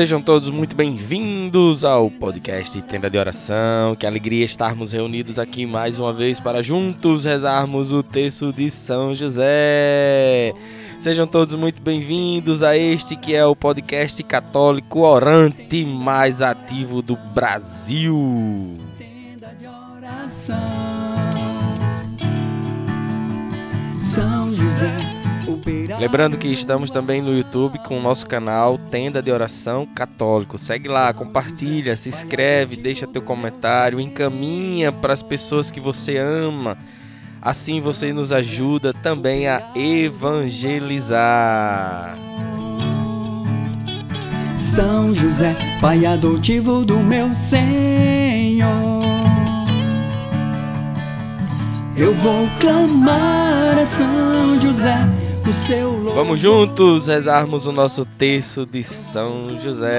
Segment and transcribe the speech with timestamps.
[0.00, 3.94] Sejam todos muito bem-vindos ao podcast Tenda de Oração.
[3.94, 9.14] Que alegria estarmos reunidos aqui mais uma vez para juntos rezarmos o texto de São
[9.14, 10.54] José.
[10.98, 17.16] Sejam todos muito bem-vindos a este que é o podcast católico orante mais ativo do
[17.34, 18.78] Brasil.
[18.96, 20.56] Tenda de Oração.
[24.00, 25.19] São José
[25.98, 30.58] Lembrando que estamos também no YouTube com o nosso canal Tenda de Oração Católico.
[30.58, 36.76] Segue lá, compartilha, se inscreve, deixa teu comentário, encaminha para as pessoas que você ama.
[37.42, 41.10] Assim você nos ajuda também a evangelizar.
[44.56, 49.04] São José, Pai adotivo do meu Senhor.
[51.96, 55.19] Eu vou clamar a São José
[56.14, 59.90] Vamos juntos rezarmos o nosso texto de São José.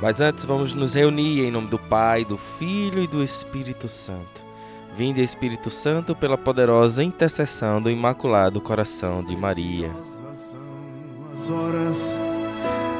[0.00, 4.44] Mas antes vamos nos reunir em nome do Pai, do Filho e do Espírito Santo.
[4.94, 9.90] Vinde Espírito Santo pela poderosa intercessão do Imaculado Coração de Maria.
[11.32, 12.13] As horas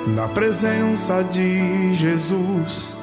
[0.07, 2.95] na presença de Jesus,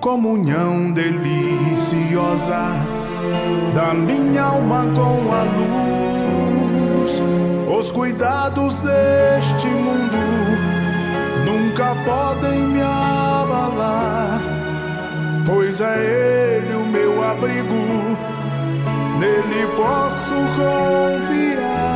[0.00, 2.74] comunhão deliciosa
[3.74, 7.22] da minha alma com a luz.
[7.78, 10.18] Os cuidados deste mundo
[11.44, 14.40] nunca podem me abalar,
[15.46, 17.74] pois é Ele o meu abrigo,
[19.18, 21.89] nele posso confiar.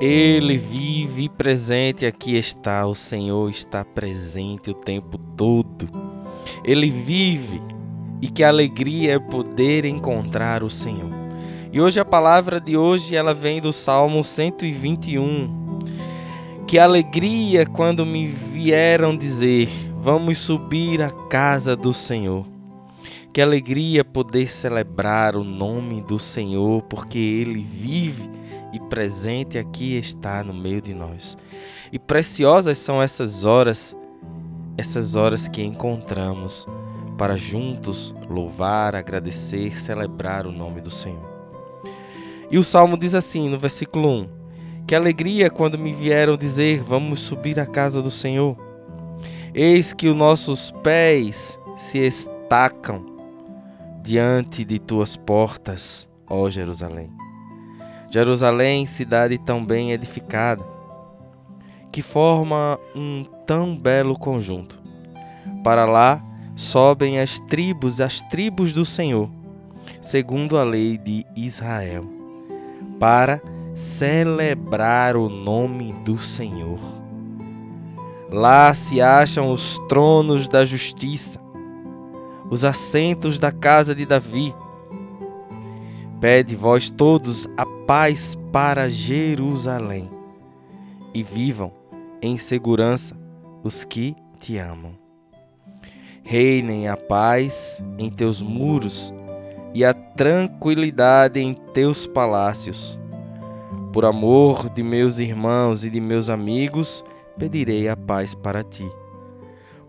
[0.00, 5.86] Ele vive presente, aqui está, o Senhor está presente o tempo todo.
[6.64, 7.60] Ele vive
[8.22, 11.10] e que alegria é poder encontrar o Senhor.
[11.70, 15.78] E hoje a palavra de hoje ela vem do Salmo 121.
[16.66, 22.46] Que alegria quando me vieram dizer: "Vamos subir à casa do Senhor".
[23.34, 28.39] Que alegria poder celebrar o nome do Senhor, porque ele vive
[28.72, 31.36] e presente aqui está no meio de nós.
[31.92, 33.96] E preciosas são essas horas,
[34.76, 36.66] essas horas que encontramos
[37.18, 41.28] para juntos louvar, agradecer, celebrar o nome do Senhor.
[42.50, 44.28] E o salmo diz assim, no versículo 1:
[44.86, 48.56] Que alegria quando me vieram dizer: Vamos subir à casa do Senhor.
[49.54, 53.04] Eis que os nossos pés se estacam
[54.02, 57.19] diante de tuas portas, ó Jerusalém.
[58.10, 60.64] Jerusalém, cidade tão bem edificada,
[61.92, 64.78] que forma um tão belo conjunto.
[65.62, 66.22] Para lá
[66.56, 69.30] sobem as tribos, as tribos do Senhor,
[70.02, 72.04] segundo a lei de Israel,
[72.98, 73.40] para
[73.74, 76.80] celebrar o nome do Senhor.
[78.30, 81.40] Lá se acham os tronos da justiça,
[82.50, 84.54] os assentos da casa de Davi.
[86.20, 90.10] Pede vós todos a paz para Jerusalém
[91.14, 91.72] e vivam
[92.20, 93.16] em segurança
[93.64, 94.94] os que te amam.
[96.22, 99.14] Reinem a paz em teus muros
[99.72, 102.98] e a tranquilidade em teus palácios.
[103.90, 107.02] Por amor de meus irmãos e de meus amigos,
[107.38, 108.86] pedirei a paz para ti.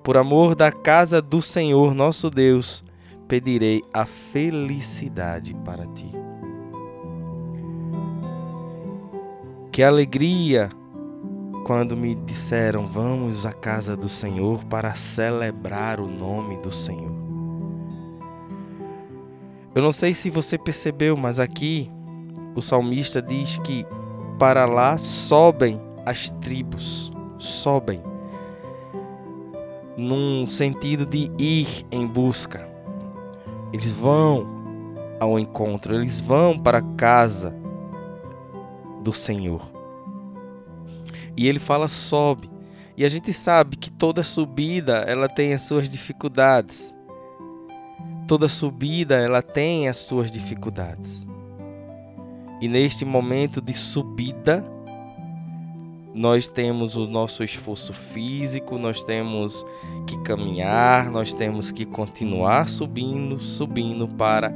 [0.02, 2.84] Por amor da casa do Senhor nosso Deus,
[3.28, 6.21] pedirei a felicidade para ti.
[9.72, 10.70] Que alegria
[11.66, 17.12] quando me disseram: Vamos à casa do Senhor para celebrar o nome do Senhor.
[19.74, 21.90] Eu não sei se você percebeu, mas aqui
[22.54, 23.86] o salmista diz que
[24.38, 28.04] para lá sobem as tribos, sobem,
[29.96, 32.70] num sentido de ir em busca.
[33.72, 34.46] Eles vão
[35.18, 37.61] ao encontro, eles vão para casa
[39.02, 39.62] do Senhor.
[41.36, 42.50] E ele fala sobe.
[42.96, 46.96] E a gente sabe que toda subida ela tem as suas dificuldades.
[48.28, 51.26] Toda subida ela tem as suas dificuldades.
[52.62, 54.64] E neste momento de subida,
[56.14, 59.66] nós temos o nosso esforço físico, nós temos
[60.06, 64.54] que caminhar, nós temos que continuar subindo, subindo para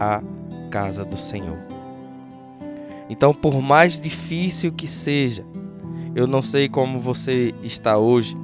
[0.00, 0.22] a
[0.70, 1.67] casa do Senhor.
[3.08, 5.44] Então, por mais difícil que seja,
[6.14, 8.36] eu não sei como você está hoje,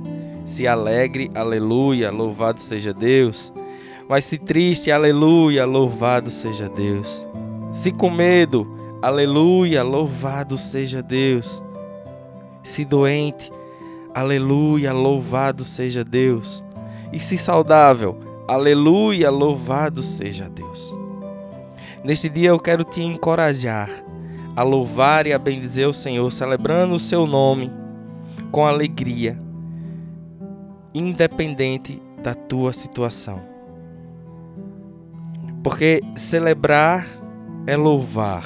[0.44, 3.52] se alegre, aleluia, louvado seja Deus,
[4.08, 7.26] mas se triste, aleluia, louvado seja Deus.
[7.72, 8.66] Se com medo,
[9.02, 11.62] aleluia, louvado seja Deus.
[12.62, 13.50] Se doente,
[14.14, 16.64] aleluia, louvado seja Deus.
[17.12, 20.96] E se saudável, aleluia, louvado seja Deus.
[22.05, 23.88] Neste dia eu quero te encorajar
[24.56, 27.71] a louvar e a bendizer o Senhor, celebrando o seu nome
[28.53, 29.41] com alegria,
[30.95, 33.43] independente da tua situação.
[35.62, 37.05] Porque celebrar
[37.67, 38.45] é louvar,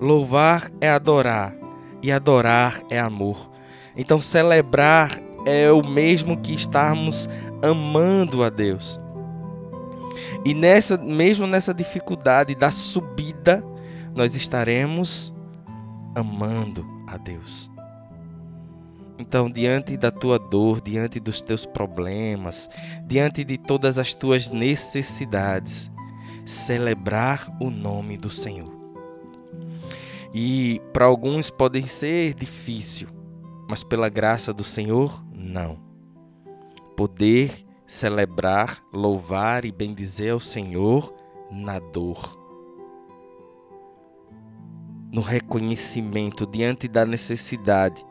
[0.00, 1.54] louvar é adorar,
[2.02, 3.50] e adorar é amor.
[3.96, 5.10] Então, celebrar
[5.46, 7.28] é o mesmo que estarmos
[7.62, 9.00] amando a Deus.
[10.44, 13.64] E nessa, mesmo nessa dificuldade da subida,
[14.14, 15.33] nós estaremos
[16.14, 17.70] amando a Deus.
[19.18, 22.68] Então, diante da tua dor, diante dos teus problemas,
[23.06, 25.90] diante de todas as tuas necessidades,
[26.44, 28.72] celebrar o nome do Senhor.
[30.32, 33.08] E para alguns pode ser difícil,
[33.68, 35.78] mas pela graça do Senhor, não.
[36.96, 37.52] Poder
[37.86, 41.14] celebrar, louvar e bendizer ao Senhor
[41.52, 42.43] na dor
[45.14, 48.04] no reconhecimento diante da necessidade.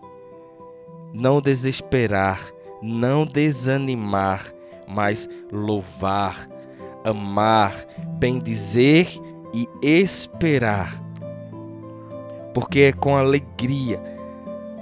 [1.13, 2.39] Não desesperar,
[2.81, 4.49] não desanimar,
[4.87, 6.47] mas louvar,
[7.03, 7.75] amar,
[8.17, 9.05] bendizer
[9.53, 11.03] e esperar.
[12.53, 14.01] Porque é com alegria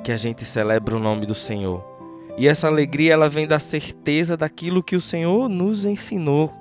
[0.03, 1.83] que a gente celebra o nome do Senhor.
[2.37, 6.53] E essa alegria ela vem da certeza daquilo que o Senhor nos ensinou.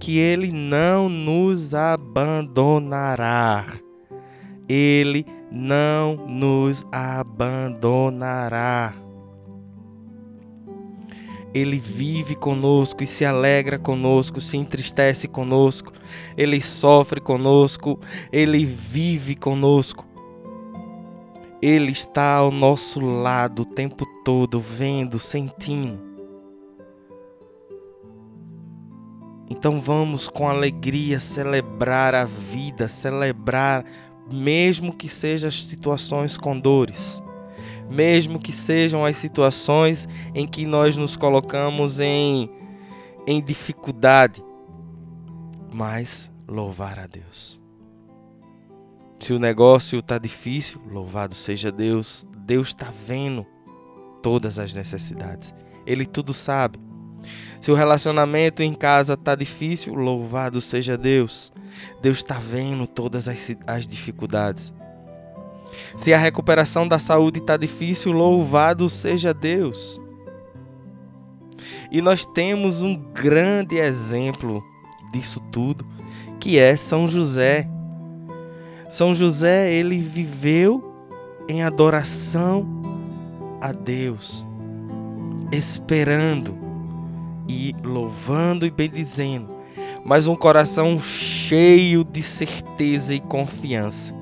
[0.00, 3.64] Que ele não nos abandonará
[4.68, 8.92] ele não nos abandonará.
[11.54, 15.90] Ele vive conosco e se alegra conosco, se entristece conosco,
[16.36, 17.98] ele sofre conosco,
[18.30, 20.04] ele vive conosco.
[21.62, 26.06] Ele está ao nosso lado o tempo todo, vendo, sentindo.
[29.48, 33.84] Então vamos com alegria celebrar a vida, celebrar
[34.30, 37.22] mesmo que sejam as situações com dores,
[37.90, 42.50] mesmo que sejam as situações em que nós nos colocamos em,
[43.26, 44.42] em dificuldade,
[45.72, 47.60] mas louvar a Deus.
[49.18, 53.46] Se o negócio está difícil, louvado seja Deus, Deus está vendo
[54.22, 55.54] todas as necessidades,
[55.86, 56.85] Ele tudo sabe.
[57.60, 61.52] Se o relacionamento em casa está difícil, louvado seja Deus.
[62.00, 64.72] Deus está vendo todas as, as dificuldades.
[65.96, 70.00] Se a recuperação da saúde está difícil, louvado seja Deus.
[71.90, 74.62] E nós temos um grande exemplo
[75.12, 75.86] disso tudo,
[76.38, 77.68] que é São José.
[78.88, 80.92] São José, ele viveu
[81.48, 82.66] em adoração
[83.60, 84.44] a Deus,
[85.50, 86.65] esperando
[87.48, 89.54] e louvando e bendizendo,
[90.04, 94.14] mas um coração cheio de certeza e confiança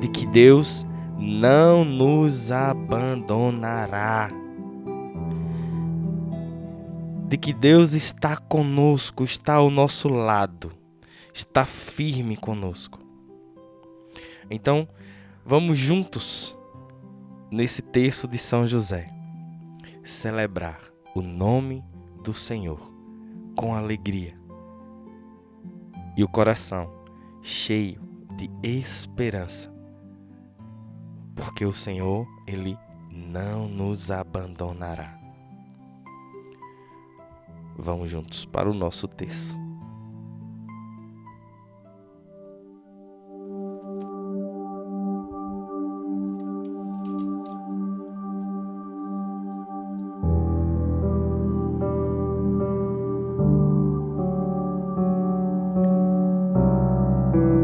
[0.00, 0.84] de que Deus
[1.16, 4.30] não nos abandonará.
[7.28, 10.72] De que Deus está conosco, está ao nosso lado,
[11.32, 12.98] está firme conosco.
[14.50, 14.86] Então,
[15.46, 16.56] vamos juntos
[17.50, 19.08] nesse texto de São José
[20.02, 20.80] celebrar
[21.14, 21.84] o nome
[22.22, 22.80] do Senhor
[23.56, 24.40] com alegria
[26.16, 26.90] e o coração
[27.42, 28.00] cheio
[28.36, 29.72] de esperança,
[31.34, 32.78] porque o Senhor, Ele
[33.10, 35.18] não nos abandonará.
[37.76, 39.61] Vamos juntos para o nosso texto.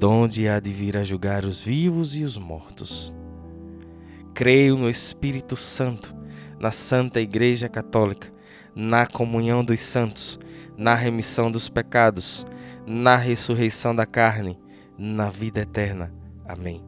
[0.00, 3.12] donde há de vir a julgar os vivos e os mortos.
[4.32, 6.16] Creio no Espírito Santo,
[6.58, 8.32] na Santa Igreja Católica,
[8.74, 10.40] na comunhão dos santos,
[10.74, 12.46] na remissão dos pecados,
[12.86, 14.58] na ressurreição da carne,
[14.96, 16.10] na vida eterna.
[16.48, 16.82] Amém.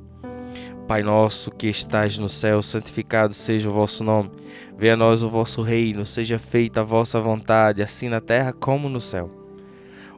[0.88, 4.31] Pai nosso que estais no céu, santificado seja o vosso nome.
[4.78, 8.88] Venha a nós o vosso reino, seja feita a vossa vontade, assim na terra como
[8.88, 9.41] no céu.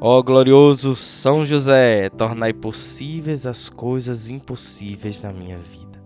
[0.00, 6.00] Ó glorioso São José, tornai possíveis as coisas impossíveis na minha vida.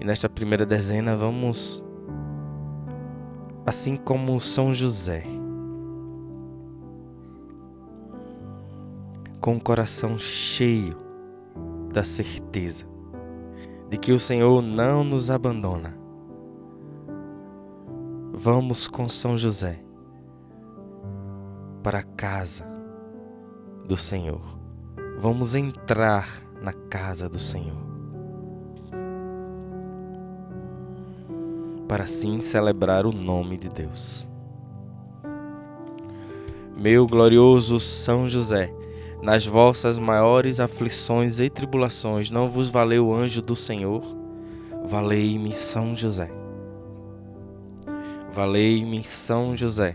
[0.00, 1.82] E nesta primeira dezena vamos,
[3.66, 5.24] assim como São José,
[9.40, 10.96] com o coração cheio
[11.92, 12.84] da certeza
[13.90, 15.98] de que o Senhor não nos abandona.
[18.32, 19.85] Vamos com São José
[21.86, 22.66] para a casa
[23.86, 24.40] do Senhor.
[25.20, 26.26] Vamos entrar
[26.60, 27.86] na casa do Senhor.
[31.86, 34.26] para assim celebrar o nome de Deus.
[36.76, 38.74] Meu glorioso São José,
[39.22, 44.02] nas vossas maiores aflições e tribulações, não vos valeu o anjo do Senhor?
[44.84, 46.28] Valei-me São José.
[48.32, 49.94] Valei-me São José.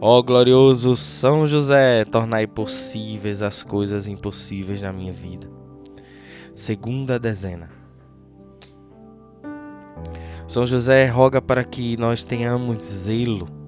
[0.00, 5.50] Ó glorioso São José, tornai possíveis as coisas impossíveis na minha vida.
[6.54, 7.70] Segunda dezena.
[10.46, 13.58] São José roga para que nós tenhamos zelo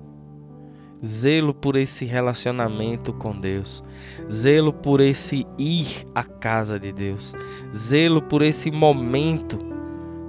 [1.04, 3.82] zelo por esse relacionamento com Deus,
[4.30, 7.34] zelo por esse ir à casa de Deus,
[7.74, 9.58] zelo por esse momento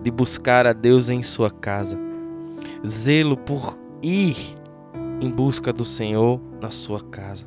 [0.02, 2.00] de buscar a Deus em sua casa,
[2.86, 4.61] zelo por ir
[5.22, 7.46] em busca do Senhor na sua casa.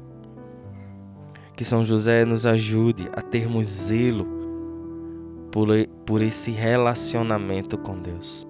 [1.54, 4.26] Que São José nos ajude a termos zelo
[5.52, 5.68] por,
[6.06, 8.46] por esse relacionamento com Deus.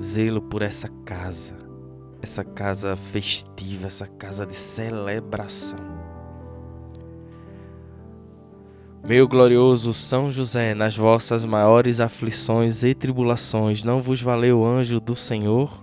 [0.00, 1.70] Zelo por essa casa
[2.22, 5.78] essa casa festiva, essa casa de celebração.
[9.02, 15.00] Meu glorioso São José, nas vossas maiores aflições e tribulações, não vos valeu o anjo
[15.00, 15.82] do Senhor?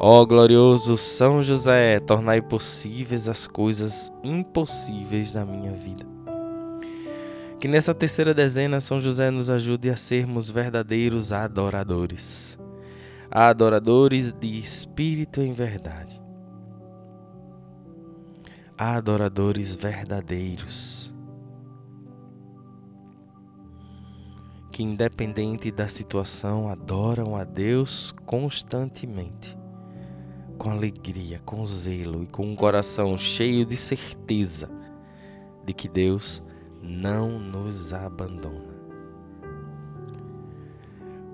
[0.00, 6.06] Ó glorioso São José, tornai possíveis as coisas impossíveis na minha vida.
[7.60, 12.58] Que nessa terceira dezena São José nos ajude a sermos verdadeiros adoradores.
[13.30, 16.20] Adoradores de espírito em verdade
[18.82, 21.14] adoradores verdadeiros,
[24.72, 29.54] que, independente da situação, adoram a Deus constantemente,
[30.60, 34.70] com alegria, com zelo e com um coração cheio de certeza
[35.64, 36.42] de que Deus
[36.82, 38.78] não nos abandona.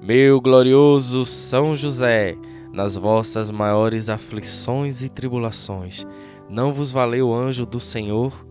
[0.00, 2.36] Meu glorioso São José,
[2.72, 6.06] nas vossas maiores aflições e tribulações,
[6.48, 8.46] não vos valeu o anjo do Senhor?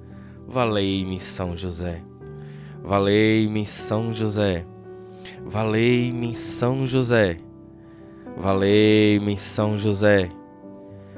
[0.46, 2.04] Valei-me, São José.
[2.84, 4.68] Valei-me, São José.
[5.46, 7.40] Valei-me, São José.
[8.36, 10.30] Valei-me, São José.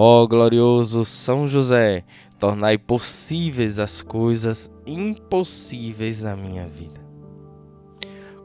[0.00, 2.04] Ó glorioso São José,
[2.38, 7.00] tornai possíveis as coisas impossíveis na minha vida.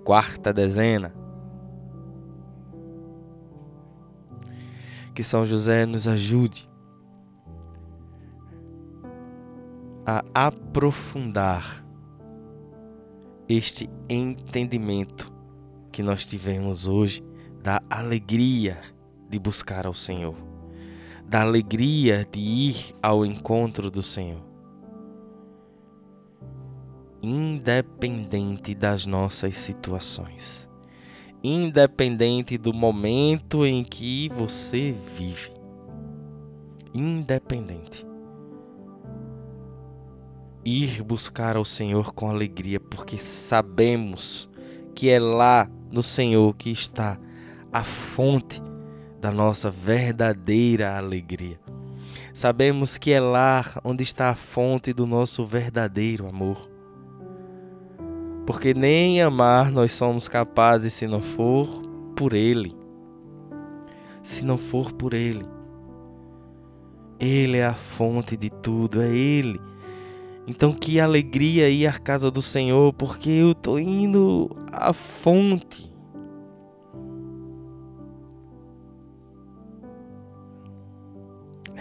[0.04, 1.14] Quarta dezena.
[5.14, 6.68] Que São José nos ajude
[10.08, 11.86] a aprofundar
[13.48, 15.32] este entendimento
[15.92, 17.24] que nós tivemos hoje
[17.62, 18.82] da alegria
[19.30, 20.53] de buscar ao Senhor,
[21.34, 24.46] da alegria de ir ao encontro do Senhor,
[27.24, 30.70] independente das nossas situações,
[31.44, 35.52] independente do momento em que você vive,
[36.94, 38.06] independente.
[40.64, 44.48] Ir buscar ao Senhor com alegria, porque sabemos
[44.94, 47.20] que é lá no Senhor que está
[47.72, 48.62] a fonte
[49.24, 51.58] da nossa verdadeira alegria.
[52.34, 56.70] Sabemos que é lá onde está a fonte do nosso verdadeiro amor.
[58.46, 61.70] Porque nem amar nós somos capazes se não for
[62.18, 62.76] por Ele.
[64.22, 65.46] Se não for por Ele.
[67.18, 69.58] Ele é a fonte de tudo, é Ele
[70.46, 75.93] então que alegria ir à casa do Senhor, porque eu tô indo à fonte.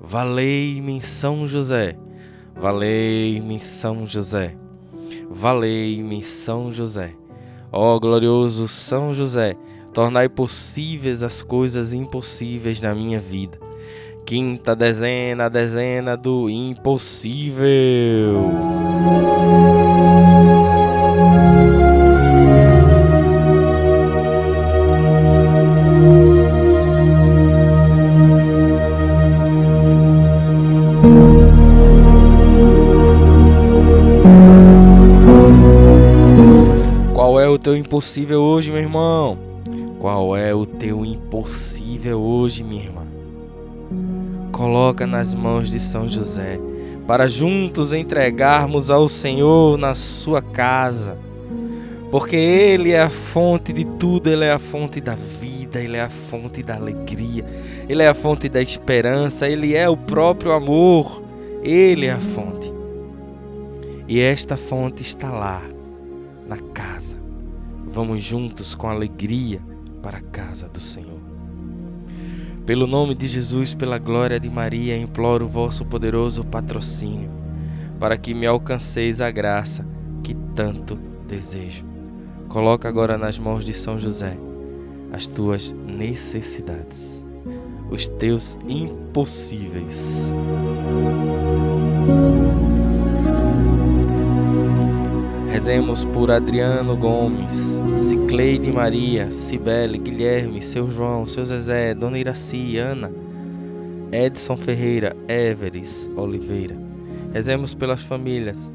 [0.00, 1.96] valei-me São José,
[2.54, 4.56] valei-me São José,
[5.30, 7.14] valei-me São José.
[7.72, 9.56] Ó glorioso São José,
[9.92, 13.58] tornai possíveis as coisas impossíveis na minha vida.
[14.24, 17.64] Quinta dezena, dezena do impossível.
[37.64, 39.38] Teu impossível hoje, meu irmão?
[39.98, 43.06] Qual é o teu impossível hoje, minha irmã?
[44.52, 46.60] Coloca nas mãos de São José
[47.06, 51.18] para juntos entregarmos ao Senhor na sua casa,
[52.10, 56.02] porque Ele é a fonte de tudo, Ele é a fonte da vida, Ele é
[56.02, 57.46] a fonte da alegria,
[57.88, 61.22] Ele é a fonte da esperança, Ele é o próprio amor,
[61.62, 62.70] Ele é a fonte.
[64.06, 65.62] E esta fonte está lá,
[66.46, 67.23] na casa.
[67.94, 69.62] Vamos juntos com alegria
[70.02, 71.20] para a casa do Senhor.
[72.66, 77.30] Pelo nome de Jesus, pela glória de Maria, imploro o vosso poderoso patrocínio,
[78.00, 79.86] para que me alcanceis a graça
[80.24, 81.84] que tanto desejo.
[82.48, 84.36] Coloca agora nas mãos de São José
[85.12, 87.22] as tuas necessidades,
[87.88, 90.32] os teus impossíveis.
[95.54, 103.12] Rezemos por Adriano Gomes, Cicleide Maria, Cibele, Guilherme, seu João, seu Zezé, Dona Iraci, Ana,
[104.10, 106.76] Edson Ferreira, Everes Oliveira.
[107.32, 108.70] Rezemos pelas famílias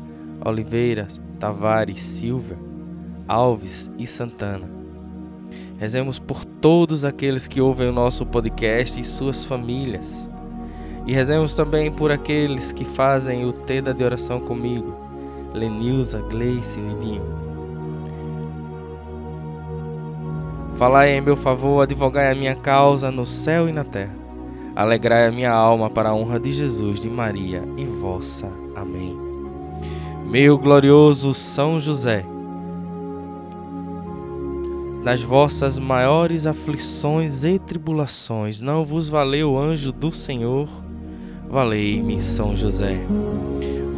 [0.45, 1.05] Oliveira,
[1.37, 2.57] Tavares, Silvia,
[3.27, 4.71] Alves e Santana.
[5.77, 10.29] Rezemos por todos aqueles que ouvem o nosso podcast e suas famílias.
[11.05, 15.08] E rezemos também por aqueles que fazem o tenda de oração comigo
[15.59, 17.23] Lenilza, Gleice, Nidinho.
[20.75, 24.15] Falai em meu favor, advogai a minha causa no céu e na terra.
[24.75, 28.49] Alegrai a minha alma para a honra de Jesus, de Maria e vossa.
[28.73, 29.17] Amém.
[30.25, 32.25] Meu glorioso São José,
[35.03, 40.69] nas vossas maiores aflições e tribulações, não vos valeu o anjo do Senhor?
[41.49, 43.05] Valei-me, São José.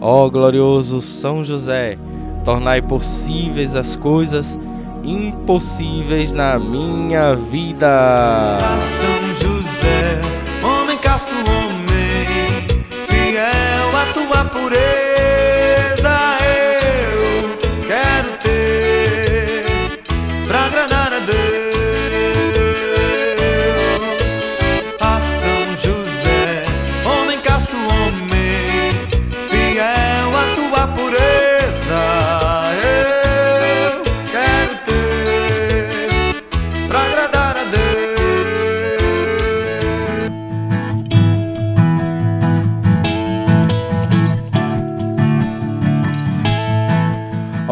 [0.00, 1.98] Ó glorioso São José,
[2.44, 4.58] tornai possíveis as coisas
[5.04, 8.58] impossíveis na minha vida.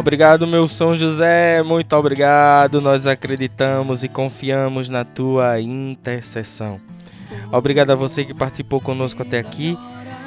[0.09, 2.81] Obrigado, meu São José, muito obrigado.
[2.81, 6.81] Nós acreditamos e confiamos na tua intercessão.
[7.53, 9.77] Obrigado a você que participou conosco até aqui.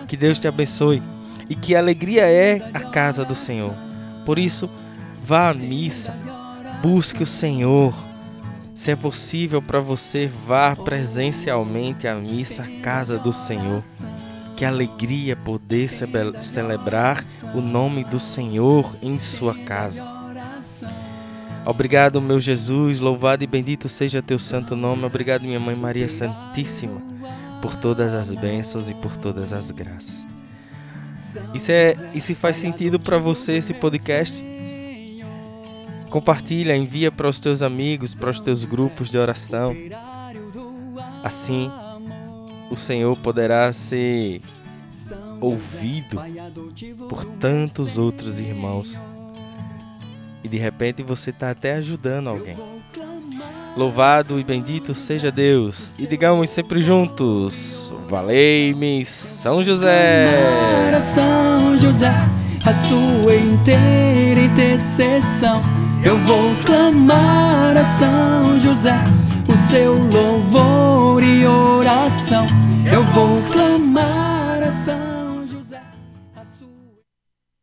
[0.07, 1.01] Que Deus te abençoe
[1.49, 3.73] e que alegria é a casa do Senhor.
[4.23, 4.69] Por isso,
[5.19, 6.13] vá à missa,
[6.83, 7.91] busque o Senhor.
[8.75, 13.81] Se é possível para você, vá presencialmente à missa, à casa do Senhor.
[14.61, 20.03] Que alegria poder celebrar o nome do Senhor em sua casa.
[21.65, 25.03] Obrigado, meu Jesus, louvado e bendito seja teu santo nome.
[25.03, 27.01] Obrigado, minha mãe Maria Santíssima,
[27.59, 30.27] por todas as bênçãos e por todas as graças.
[31.55, 34.45] Isso é, se faz sentido para você esse podcast?
[36.11, 39.75] Compartilha, envia para os teus amigos, para os teus grupos de oração.
[41.23, 41.71] Assim,
[42.71, 44.41] o Senhor poderá ser
[45.41, 46.21] ouvido
[47.09, 49.03] por tantos outros irmãos.
[50.41, 52.57] E de repente você está até ajudando alguém.
[53.75, 55.93] Louvado e bendito seja Deus.
[55.99, 60.29] E digamos sempre juntos: Valei-me, São José.
[61.13, 62.13] São José,
[62.65, 65.61] a sua inteira intercessão.
[66.03, 68.95] Eu vou clamar a São José
[69.47, 70.90] o seu louvor
[71.23, 72.47] e oração.
[72.85, 73.70] Eu vou clamar.